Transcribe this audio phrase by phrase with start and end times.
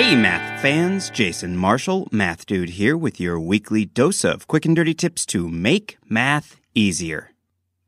[0.00, 4.76] Hey, math fans, Jason Marshall, Math Dude here with your weekly dose of quick and
[4.76, 7.30] dirty tips to make math easier.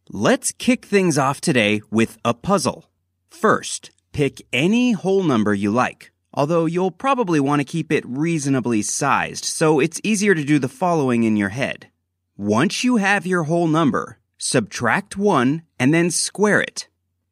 [0.08, 2.90] Let's kick things off today with a puzzle.
[3.28, 8.80] First, pick any whole number you like, although you'll probably want to keep it reasonably
[8.80, 11.88] sized, so it's easier to do the following in your head.
[12.38, 16.88] Once you have your whole number, subtract 1 and then square it.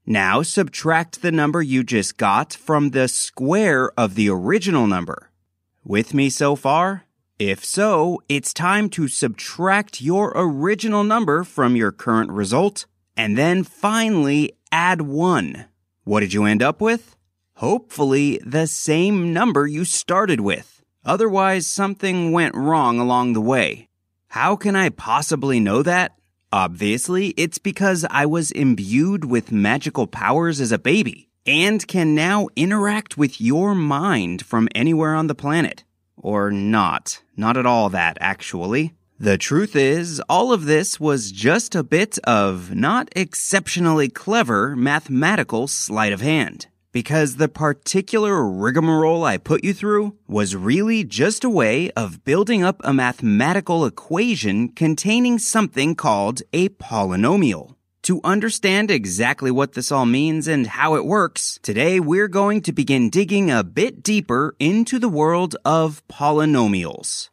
[0.06, 5.30] Now subtract the number you just got from the square of the original number.
[5.84, 7.06] With me so far?
[7.36, 13.64] If so, it's time to subtract your original number from your current result and then
[13.64, 15.64] finally add 1.
[16.04, 17.16] What did you end up with?
[17.54, 20.80] Hopefully the same number you started with.
[21.04, 23.88] Otherwise, something went wrong along the way.
[24.28, 26.12] How can I possibly know that?
[26.52, 32.48] Obviously, it's because I was imbued with magical powers as a baby and can now
[32.56, 35.84] interact with your mind from anywhere on the planet.
[36.16, 37.22] Or not.
[37.36, 38.94] Not at all that, actually.
[39.18, 45.68] The truth is, all of this was just a bit of not exceptionally clever mathematical
[45.68, 51.50] sleight of hand because the particular rigmarole I put you through was really just a
[51.50, 57.76] way of building up a mathematical equation containing something called a polynomial.
[58.04, 62.72] To understand exactly what this all means and how it works, today we're going to
[62.72, 67.28] begin digging a bit deeper into the world of polynomials.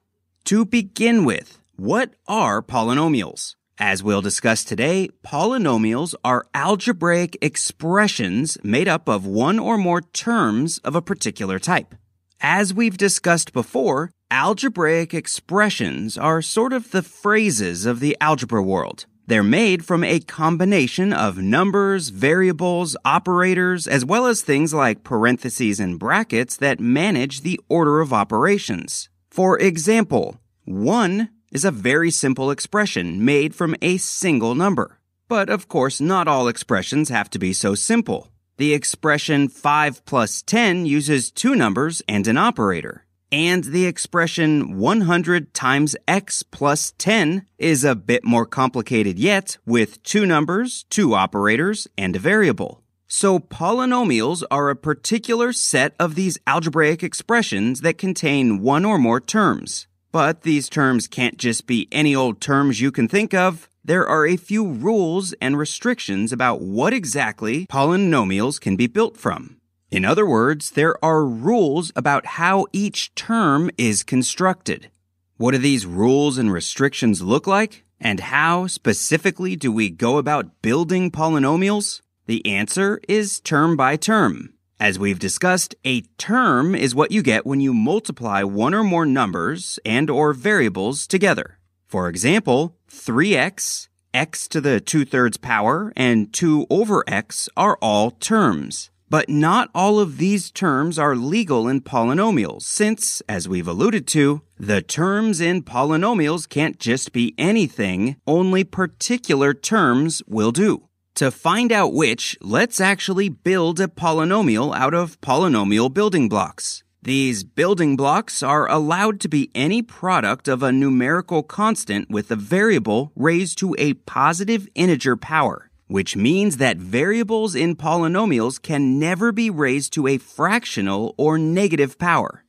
[0.45, 3.56] To begin with, what are polynomials?
[3.79, 10.79] As we'll discuss today, polynomials are algebraic expressions made up of one or more terms
[10.79, 11.93] of a particular type.
[12.41, 19.05] As we've discussed before, algebraic expressions are sort of the phrases of the algebra world.
[19.27, 25.79] They're made from a combination of numbers, variables, operators, as well as things like parentheses
[25.79, 29.09] and brackets that manage the order of operations.
[29.29, 34.99] For example, 1 is a very simple expression made from a single number.
[35.27, 38.29] But of course, not all expressions have to be so simple.
[38.57, 43.05] The expression 5 plus 10 uses two numbers and an operator.
[43.31, 50.03] And the expression 100 times x plus 10 is a bit more complicated yet with
[50.03, 52.83] two numbers, two operators, and a variable.
[53.07, 59.19] So polynomials are a particular set of these algebraic expressions that contain one or more
[59.19, 59.87] terms.
[60.17, 63.69] But these terms can't just be any old terms you can think of.
[63.85, 69.57] There are a few rules and restrictions about what exactly polynomials can be built from.
[69.91, 74.89] In other words, there are rules about how each term is constructed.
[75.35, 77.85] What do these rules and restrictions look like?
[78.01, 82.01] And how specifically do we go about building polynomials?
[82.25, 84.56] The answer is term by term.
[84.79, 89.07] As we've discussed, a term is what you get when you multiply one or more
[89.07, 91.57] numbers and or variables together.
[91.87, 98.11] For example, 3x, x to the 2 thirds power, and 2 over x are all
[98.11, 98.91] terms.
[99.09, 104.43] But not all of these terms are legal in polynomials, since, as we've alluded to,
[104.59, 110.86] the terms in polynomials can't just be anything, only particular terms will do.
[111.17, 116.83] To find out which, let's actually build a polynomial out of polynomial building blocks.
[117.01, 122.35] These building blocks are allowed to be any product of a numerical constant with a
[122.35, 129.31] variable raised to a positive integer power, which means that variables in polynomials can never
[129.31, 132.45] be raised to a fractional or negative power.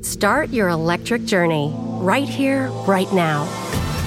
[0.00, 3.46] Start your electric journey right here, right now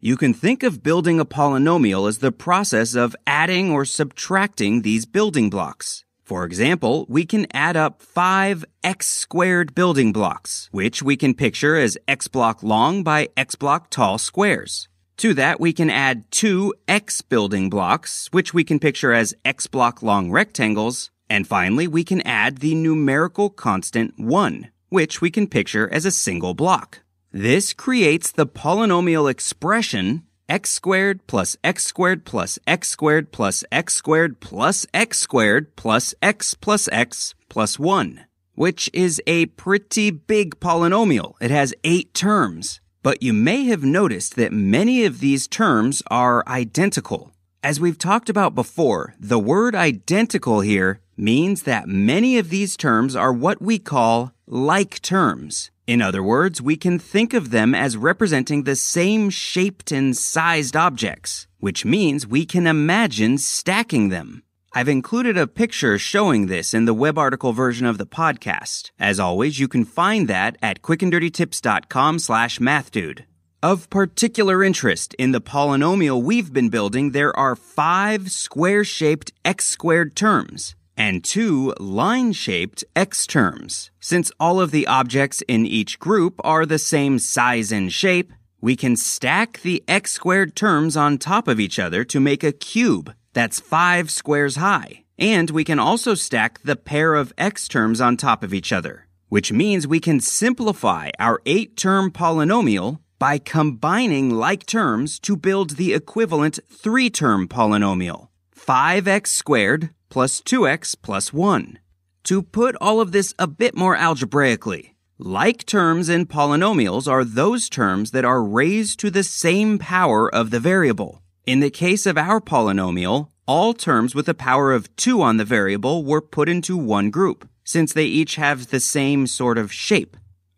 [0.00, 5.06] You can think of building a polynomial as the process of adding or subtracting these
[5.06, 6.04] building blocks.
[6.22, 11.74] For example, we can add up five x squared building blocks, which we can picture
[11.74, 14.88] as x block long by x block tall squares.
[15.16, 19.66] To that, we can add two x building blocks, which we can picture as x
[19.66, 21.10] block long rectangles.
[21.28, 26.12] And finally, we can add the numerical constant 1, which we can picture as a
[26.12, 27.00] single block.
[27.32, 33.92] This creates the polynomial expression x squared plus x squared plus x squared plus x
[33.94, 40.58] squared plus x squared plus x plus x plus 1, which is a pretty big
[40.58, 41.34] polynomial.
[41.38, 42.80] It has eight terms.
[43.02, 47.32] But you may have noticed that many of these terms are identical.
[47.62, 53.14] As we've talked about before, the word identical here means that many of these terms
[53.14, 55.70] are what we call like terms.
[55.88, 60.76] In other words, we can think of them as representing the same shaped and sized
[60.76, 64.42] objects, which means we can imagine stacking them.
[64.74, 68.90] I've included a picture showing this in the web article version of the podcast.
[68.98, 73.24] As always, you can find that at quickanddirtytips.com slash mathdude.
[73.62, 80.74] Of particular interest in the polynomial we've been building, there are five square-shaped x-squared terms
[80.98, 83.90] and two line-shaped x terms.
[84.00, 88.76] Since all of the objects in each group are the same size and shape, we
[88.76, 93.14] can stack the x squared terms on top of each other to make a cube
[93.32, 95.04] that's five squares high.
[95.16, 99.06] And we can also stack the pair of x terms on top of each other,
[99.28, 105.70] which means we can simplify our eight term polynomial by combining like terms to build
[105.70, 108.28] the equivalent three term polynomial.
[108.56, 111.78] 5x squared plus 2x plus 1.
[112.24, 117.68] To put all of this a bit more algebraically, like terms in polynomials are those
[117.68, 121.22] terms that are raised to the same power of the variable.
[121.44, 125.44] In the case of our polynomial, all terms with a power of 2 on the
[125.44, 130.16] variable were put into one group, since they each have the same sort of shape.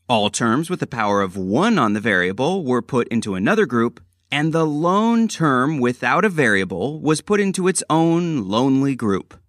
[0.08, 4.00] All terms with a power of 1 on the variable were put into another group,
[4.31, 9.40] and the lone term without a variable was put into its own lonely group.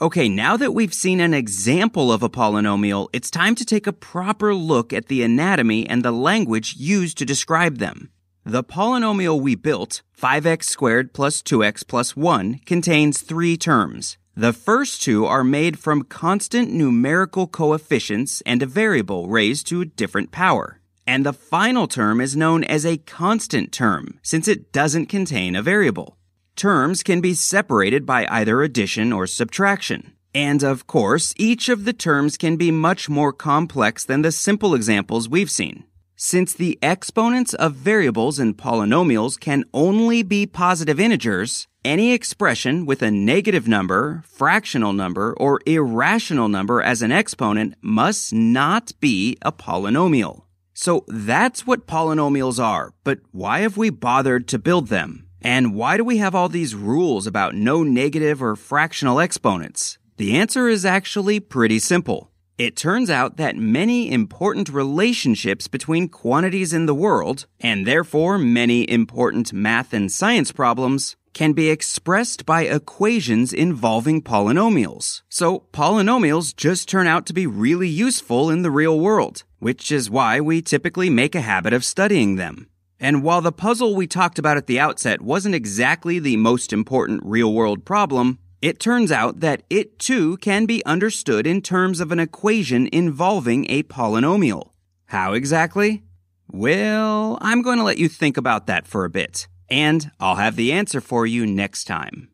[0.00, 3.92] Okay, now that we've seen an example of a polynomial, it's time to take a
[3.92, 8.08] proper look at the anatomy and the language used to describe them.
[8.44, 14.18] The polynomial we built, 5x squared plus 2x plus 1, contains three terms.
[14.36, 19.84] The first two are made from constant numerical coefficients and a variable raised to a
[19.84, 20.80] different power.
[21.08, 25.62] And the final term is known as a constant term, since it doesn't contain a
[25.62, 26.17] variable.
[26.58, 30.14] Terms can be separated by either addition or subtraction.
[30.34, 34.74] And of course, each of the terms can be much more complex than the simple
[34.74, 35.84] examples we've seen.
[36.16, 43.02] Since the exponents of variables in polynomials can only be positive integers, any expression with
[43.02, 49.52] a negative number, fractional number, or irrational number as an exponent must not be a
[49.52, 50.42] polynomial.
[50.74, 55.27] So that's what polynomials are, but why have we bothered to build them?
[55.40, 59.98] And why do we have all these rules about no negative or fractional exponents?
[60.16, 62.30] The answer is actually pretty simple.
[62.58, 68.90] It turns out that many important relationships between quantities in the world, and therefore many
[68.90, 75.22] important math and science problems, can be expressed by equations involving polynomials.
[75.28, 80.10] So polynomials just turn out to be really useful in the real world, which is
[80.10, 82.66] why we typically make a habit of studying them.
[83.00, 87.22] And while the puzzle we talked about at the outset wasn't exactly the most important
[87.24, 92.10] real world problem, it turns out that it too can be understood in terms of
[92.10, 94.70] an equation involving a polynomial.
[95.06, 96.02] How exactly?
[96.50, 100.56] Well, I'm going to let you think about that for a bit, and I'll have
[100.56, 102.30] the answer for you next time.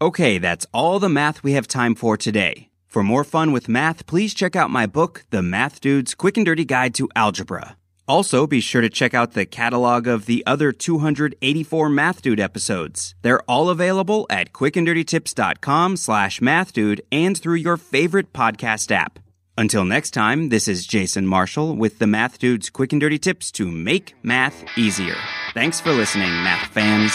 [0.00, 2.70] Okay, that's all the math we have time for today.
[2.86, 6.46] For more fun with math, please check out my book, The Math Dude's Quick and
[6.46, 7.76] Dirty Guide to Algebra.
[8.08, 13.14] Also, be sure to check out the catalog of the other 284 Math Dude episodes.
[13.22, 19.18] They're all available at quickanddirtytips.com slash mathdude and through your favorite podcast app.
[19.58, 23.50] Until next time, this is Jason Marshall with the Math Dude's Quick and Dirty Tips
[23.52, 25.16] to make math easier.
[25.54, 27.12] Thanks for listening, math fans.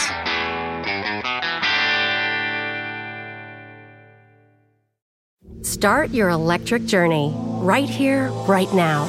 [5.64, 9.08] Start your electric journey right here, right now.